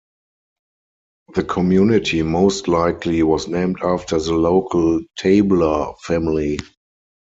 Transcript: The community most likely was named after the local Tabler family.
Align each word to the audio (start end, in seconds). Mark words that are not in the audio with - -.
The 1.35 1.43
community 1.43 2.23
most 2.23 2.67
likely 2.67 3.21
was 3.21 3.47
named 3.47 3.81
after 3.83 4.17
the 4.19 4.33
local 4.33 4.99
Tabler 5.19 5.93
family. 6.01 6.57